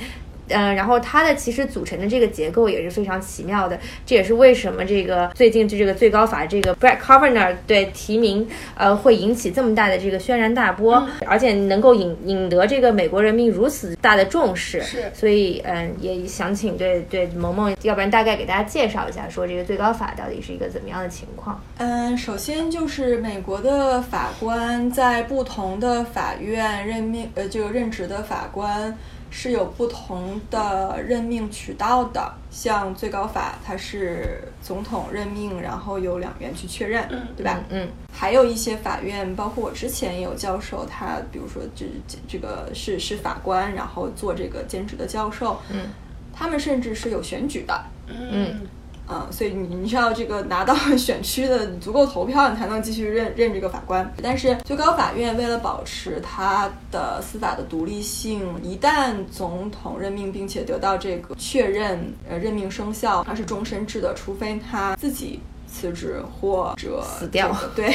[0.53, 21.61] 嗯，然后它的其实组成的这个结构也是非常奇妙的，这也是为什么这个最近这个最高法这个 Brett Kavanaugh 对提名，呃，会引起这么大的这个轩然大波，而且能够引引得这个美国人民如此大的重视，是所以嗯，也想请对对萌萌，要不然大概给大家介绍一下，说这个最高法到底是一个怎么样的情况？
[21.79, 28.97] 嗯，首先就是美国的法官在不同的法院任命，呃，就任职的法官
[29.33, 32.33] 是有不同的任命渠道的。
[32.51, 37.59] 像最高法，它是总统任命，然后由两院去确认，对吧？
[37.71, 45.89] 嗯，还有一些法院，包括我之前也有教授，他比如说这这这个是是法官，然后做这个兼职的教授，嗯，
[46.31, 48.61] 他们甚至是有选举的，嗯
[49.09, 54.13] 嗯，所以你你需要这个拿到 选区的足够投票，你才能继续任任这个法官。
[54.23, 65.41] 但是最高法院为了保持它的司法的独立性，一旦总统任命并且得到这个确认，呃，任命生效，它是终身制的，除非他自己。
[65.75, 67.91] 辞职或者死掉对，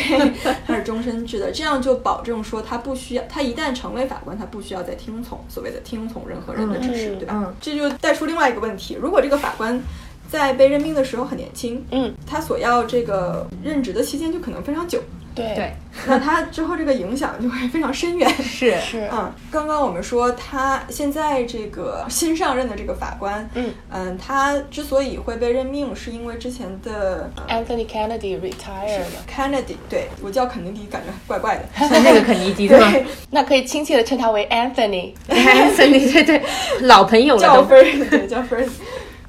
[0.65, 7.33] 他是终身制的，这样就保证说他不需要，他一旦成为法官，他不需要再听从所谓的听从任何人的指示，嗯对吧？
[7.37, 9.79] 嗯这就带出另外一个问题：如果这个法官
[10.27, 14.99] 在被任命的时候很年轻，嗯，他所要这个任职的期间就可能非常久，
[15.33, 15.53] 对。
[15.55, 15.73] 对，
[16.05, 18.29] 那他之后这个影响就会非常深远。
[18.41, 18.79] 是。
[18.79, 23.71] 是嗯，刚刚我们说他现在这个新上任的这个法官，嗯。
[23.91, 36.43] 嗯，他之所以会被任命，是因为之前的、呃、Anthony Kennedy retired 了，Kennedy，对我叫肯尼迪感觉怪怪的， 那个肯尼迪 对那可以亲切的称他为 Anthony，Anthony，对对，
[36.81, 37.47] 老朋友了都。
[37.47, 38.69] 叫分儿，对，叫分儿。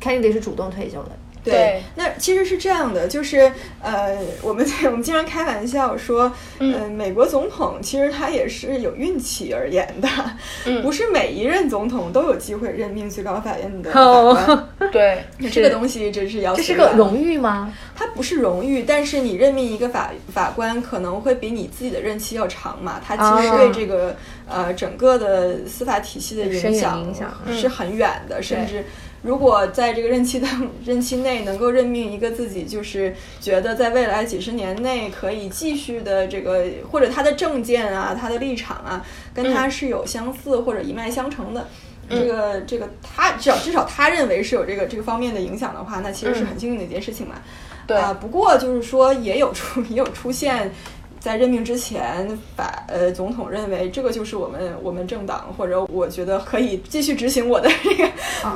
[0.03, 1.11] Kennedy 是主动退休的。
[1.45, 10.09] 对对，那其实是这样的，就是呃，我们 我们经常开玩笑说，呃，美国总统其实他也是有运气而言的，
[10.67, 10.83] 嗯。
[10.83, 14.91] 不是每一任总统都有机会任命最高法院的法哦官。
[14.91, 17.73] 对，这个东西真是要这是个荣誉吗？
[17.95, 24.17] 它不是荣誉，但是你任命一个法法官可能会比你自己的任期要长嘛，它其实哦对这个、
[24.49, 28.85] 呃整个的司法体系的影响影响是很远的，甚至。
[29.23, 39.05] 如果在这个任期当 任期内能够任命一个自己就是觉得在未来几十年内可以继续的这个，或者他的政见啊、他的立场啊，
[39.35, 41.67] 跟他是有相似或者一脉相承的，
[42.09, 47.35] 这个这个他至少至少他认为是有这个这个方面的影响的话，那其实是很幸运的一件事情嘛。
[47.87, 50.71] 对啊，不过就是说也有出 也有出现。
[51.21, 52.27] 在任命之前，
[52.57, 58.11] 把呃总统认为这个就是我们我们政党或者我觉得可以继续执行我的这个、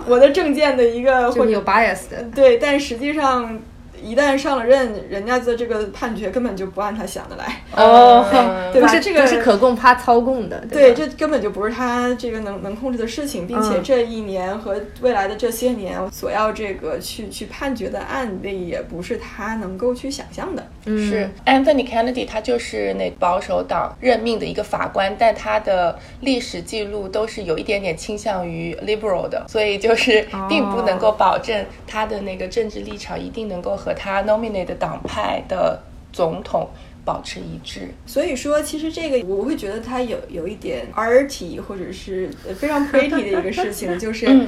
[0.07, 2.23] 我的政见的一个或者就有 bias 的。
[2.35, 3.59] 对，但实际上
[4.01, 7.63] 一旦上了任，人家的这个判决根本就不按他想的来。
[7.75, 8.25] 哦。
[8.33, 10.97] 嗯不是对吧这个不是可供他操控的，对，吧？
[10.97, 13.83] 这根本就不是他这个能能控制的事情，并且嗯。
[13.83, 20.67] 这一年和未来的这些年所要这个去去判决的案例，也不是他能够去想象的。
[20.87, 21.29] 是。
[21.45, 36.69] Anthony Kennedy，他就是那保守党任命的一个法官，但他的历史记录都是有一点点倾向于 liberal 的，所以就是并不能够保证他的那个政治立场一定能够和他 nominate 的党派的总统
[37.05, 37.89] 保持一致。
[38.07, 44.47] 所以说，其实这个我会觉得它有有一点 arty 或者是非常 pretty 的一个事情， 就是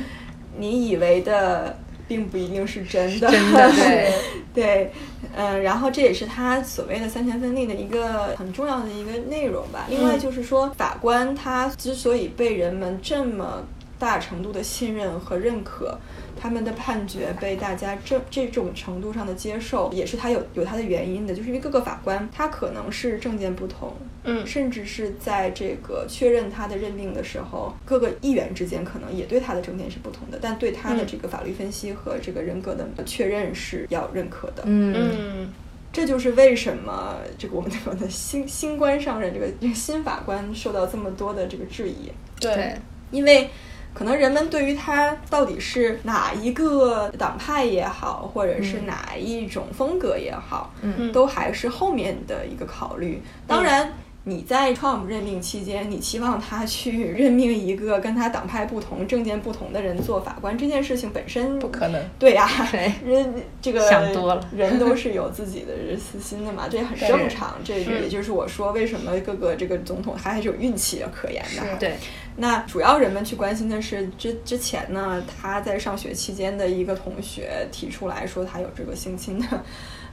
[0.57, 1.77] 你以为的。
[2.07, 4.13] 并不一定是真的，真的对
[4.53, 4.93] 对，
[5.35, 9.87] 嗯，然后这也是他所谓的三权分立的一个很重要的一个内容吧。
[9.89, 13.65] 另外就是说，法官他之所以被人们这么
[13.99, 15.99] 大程度的信任和认可。
[16.45, 35.51] 他们的判决被大家这这种程度上的接受，也是他有有他的原因的，就是因为各个法官他可能是政见不同，嗯，甚至是在这个确认他的认定的时候，各个议员之间可能也对他的政见是不同的，但对他的这个法律分析和这个人格的确认是要认可的，嗯，
[35.95, 42.77] 这就是为什么这个我们的新新官上任这个这个新法官受到这么多的这个质疑，对，
[43.11, 43.49] 因为。
[43.95, 53.23] 可能人们对于他到底是哪一个党派也好，或者是哪一种风格也好，嗯，都还是后面的一个考虑。
[53.47, 53.93] 当然。
[54.27, 62.03] 你在 Trump 任命期间，你期望他去 任命一个跟他党派不同、政见不同的人做法官，这件事情本身不可能。
[62.19, 62.49] 对呀，
[63.05, 67.57] 人这个想多了，人都是有自己的私心的嘛，这也很正常。
[67.63, 71.77] 这也就是我说为什么各个这个总统他还是有运气可言的。
[71.79, 71.97] 对，
[72.37, 79.47] 那主要人们去关心的是之之前呢，他在上学期间的一个同学提出来说他有这个性侵的。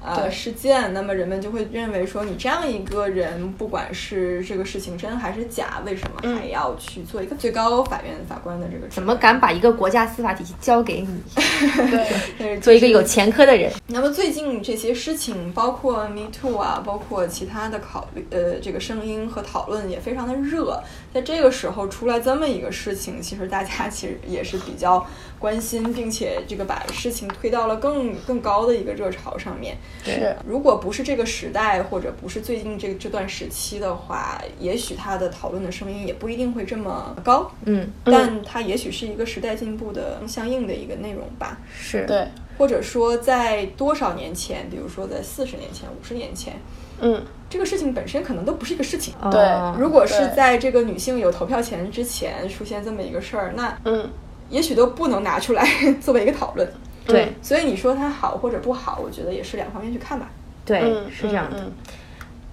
[0.03, 8.87] 呃，事件，那么人们就会认为说，你这样一个人，不管是这个事情真还是假，为什么还要去做一个最高法院法官的这个？
[8.87, 11.21] 怎么敢把一个国家司法体系交给你？
[12.39, 13.71] 对，做一个有前科的人。
[13.87, 20.81] 那么最近这些事情，包括 Me Too 啊，包括其他的考虑，呃，这个声音和讨论也非常的热。
[21.13, 25.05] 在这个时候出来这么一个事情，其实大家其实也是比较
[25.37, 29.77] 关心，并且这个把事情推到了更更高的一个热潮上面。
[30.03, 37.51] 是，如果不是这个时代，或者不是最近这这段时期的话，也许他的讨论的声音也不一定会这么高。
[37.65, 41.57] 嗯，但它也许是一个时代进步的相应的一个内容吧。
[41.77, 42.27] 是对，
[42.61, 46.53] 或者说在多少年前，比如说在四十年前、五十年前，
[46.99, 49.15] 嗯，这个事情本身可能都不是一个事情。
[49.31, 49.41] 对，
[49.79, 54.07] 如果是在这个女性有投票权之前出现这么一个事儿，那嗯，
[54.51, 55.65] 也许都不能拿出来
[55.99, 56.71] 作为一个讨论。
[57.07, 60.29] 对，所以你说它好或者不好，我觉得也是两方面去看吧。
[60.63, 61.65] 对，是这样的。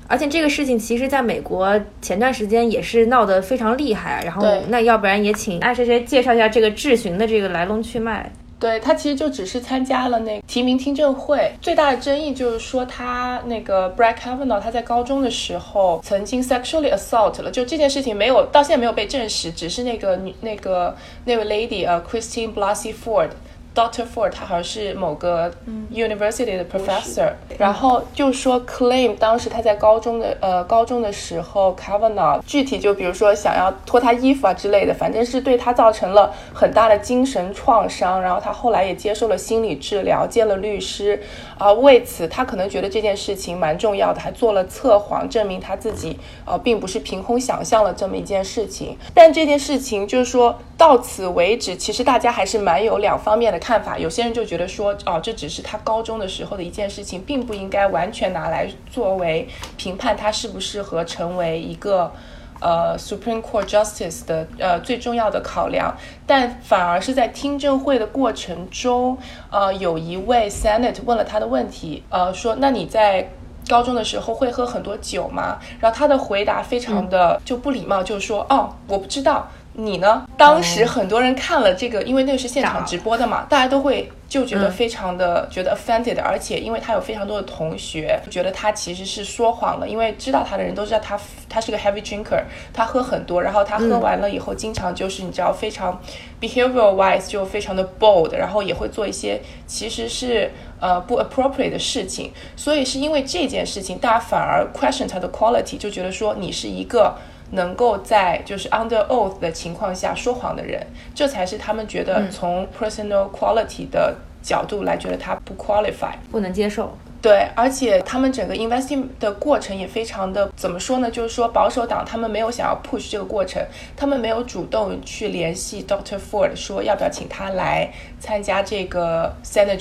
[0.06, 4.24] 而且这个事情其实在美国前段时间也是闹得非常厉害。
[4.24, 8.32] 然后，那要不然也请爱谁谁介绍一下这个质询的这个来龙去脉。
[8.58, 23.30] 对他其实就只是参加了那提名听证会，最大的争议就是说他那个 Brett Kavanaugh 他在高中的时候曾经 sexually assault 了，就这件事情没有到现在没有被证实，只是那个女那个那位 lady 呃 Christine Blasey Ford。
[23.78, 25.48] Doctor Ford，他好像是某个
[25.92, 38.20] University 的 professor，然后就说 claim 当时他在高中的呃高中的时候，Kavanaugh 具体就比如说想要脱他衣服啊之类的，反正是对他造成了很大的精神创伤。
[38.20, 41.22] 然后他后来也接受了心理治疗，见了律师，
[41.58, 48.96] 啊，为此他可能觉得这件事情蛮重要的，还做了测谎，证明他自己呃并不是凭空想象了这么一件事情。
[49.12, 53.58] 但这件事情就是说到此为止，其实大家还是蛮有两方面的。
[53.58, 62.12] 看法，有些人就觉得说，哦，这只是他高中的时候的一件事情，并不应该完全拿来作为评判他适不适合成为一个
[62.60, 65.96] 呃 Supreme Court Justice 的呃最重要的考量。
[66.26, 69.16] 但反而是在听证会的过程中，
[69.50, 73.30] 呃，有一位 Senate 问了他的问题，呃，说，那你在
[73.68, 75.58] 高中的时候会喝很多酒吗？
[75.80, 79.48] 然后他的回答非常的就不礼貌，就是说，哦，我不知道。
[79.80, 80.26] 你呢？
[80.36, 91.16] 当时很多人看了这个，因为那个是现场直播的嘛，大家都会就觉得非常的觉得 offended，而且因为他有非常多的同学觉得他其实是说谎了，因为知道他的人都知道他
[91.48, 92.42] 他是个 heavy drinker，
[92.74, 96.00] 他喝很多，然后他喝完了以后经常就是你知道非常
[96.40, 100.50] behavioral wise 就非常的 bold，然后也会做一些其实是
[100.80, 107.14] 呃不 appropriate 的事情，所以是因为这件事情，大家反而 question 他的 quality，就觉得说你是一个。
[107.50, 116.96] 能够在就是 under oath 的情况下说谎的人，这才是他们觉得从 personal quality 的角度来觉得他不 qualify，不能接受。
[117.20, 121.10] 对，而且他们整个 investing 的过程也非常的怎么说呢？
[121.10, 123.60] 就是说保守党他们没有想要 push 这个过程，
[123.96, 126.16] 他们没有主动去联系 Dr.
[126.16, 127.90] Ford 说要不要请他来
[128.20, 129.80] 参加这个 Senate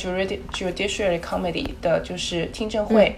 [0.52, 3.16] Judiciary Committee 的就是听证会。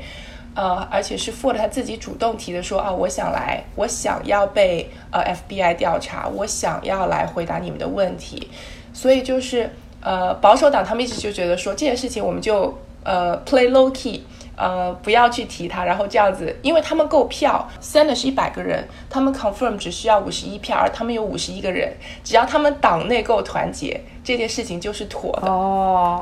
[0.55, 8.49] 呃，而且是 Ford 他自己主动提的说啊，我想来，我想要被呃 FBI 调查，我想要来回答你们的问题，
[8.93, 9.69] 所以就是
[10.01, 14.23] 呃保守党他们一直就觉得说这件事情我们就呃 play low key。
[14.61, 21.95] 呃，不要去提他，然后这样子，因为他们够票，Senate 是一百个人，他们 confirm 只需要五十一票，而他们有五十一个人，
[22.25, 25.47] 只要他们党内够团结，这件事情就是妥的。
[25.49, 26.21] 哦，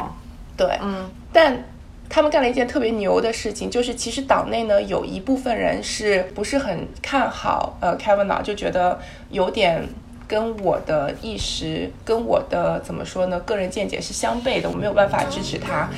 [0.55, 1.63] 对，嗯，但
[2.09, 8.99] 他们干了一件特别牛的事情，就是其实党内呢有一部分人是不是很看好呃 Kavanaugh，就觉得
[9.29, 9.87] 有点。
[10.27, 13.39] 跟我的意识，跟我的怎么说呢？
[13.39, 15.89] 个人见解是相悖的，我没有办法支持他。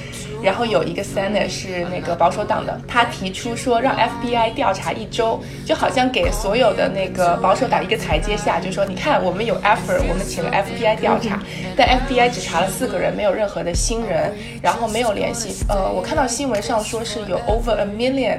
[0.44, 11.42] 然后有一个 Senate 是那个保守党的，他提出说让 FBI 调查一周，就好像给所有的那个保守党一个台阶下，就说你看我们有 effort，我们请了 FBI 调查，
[11.76, 15.66] 但 FBI 只查了四个人，没有任何的新人，然后没有联系。
[15.68, 18.38] 呃，我看到新闻上说是有 over a million。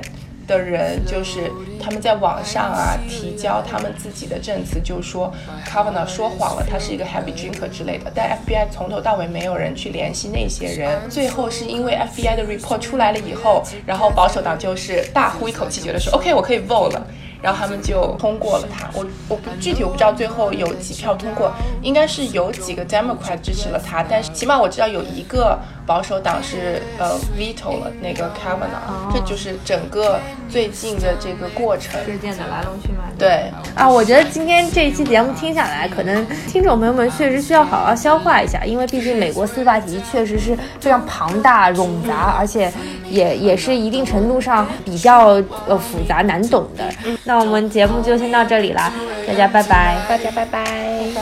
[0.50, 1.48] 的人就是
[1.80, 5.32] 他们在网上啊提交他们自己的证词，就说
[5.64, 8.10] Kavanaugh 说谎了，他是一个 heavy drinker 之类的。
[8.12, 11.08] 但 FBI 从头到尾没有人去联系那些人。
[11.08, 17.06] 最后是因为 FBI 的 report 出来了以后，然后保守党就是大呼一口气，觉得说 OK 我可以 vote 了，
[17.40, 18.90] 然后他们就通过了他。
[18.92, 25.56] 我我不具体我不知道最后有几票通过，应该是有几个 Democrat 支持了他，但是起码我知道有一个。
[25.90, 32.00] 保守党是呃 veto 了那个 Kavanaugh，这就是整个最近的这个过程。
[32.04, 33.10] 事件的来龙去脉。
[33.18, 33.50] 对。
[33.74, 42.72] 啊，我觉得今天这一期节目听下来，可能听众朋友们确实需要好好消化一下，因为毕竟美国司法体系确实是非常庞大、冗杂，而且
[43.08, 46.88] 也也是一定程度上比较呃复杂难懂的。
[47.24, 48.92] 那我们节目就先到这里啦，
[49.26, 50.64] 大家拜拜，大家拜拜，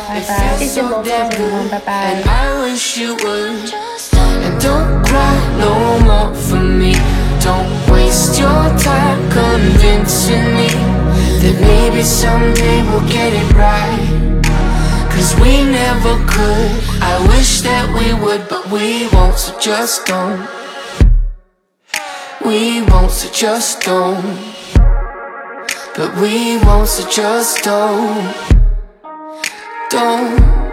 [0.09, 2.16] 拜拜，谢谢萌萌，谢谢萌萌，拜拜。
[4.61, 6.94] Don't cry no more for me.
[7.40, 10.68] Don't waste your time convincing me
[11.40, 14.42] That maybe someday we'll get it right.
[15.12, 16.70] Cause we never could.
[17.00, 20.48] I wish that we would but we won't so just don't.
[22.44, 24.22] We won't so just don't.
[25.96, 28.34] But we won't so just don't.
[29.90, 30.68] Don't